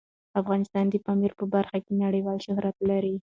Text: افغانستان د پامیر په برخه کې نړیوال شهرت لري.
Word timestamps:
افغانستان 0.41 0.85
د 0.89 0.95
پامیر 1.05 1.31
په 1.39 1.45
برخه 1.53 1.77
کې 1.85 1.93
نړیوال 2.03 2.37
شهرت 2.45 2.75
لري. 2.89 3.13